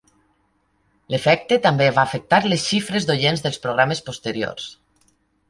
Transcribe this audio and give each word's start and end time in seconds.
L'efecte 1.13 1.59
també 1.65 1.89
va 1.97 2.05
afectar 2.09 2.39
les 2.47 2.65
xifres 2.71 3.07
d'oients 3.11 3.45
dels 3.45 3.61
programes 3.67 4.03
posteriors. 4.09 4.69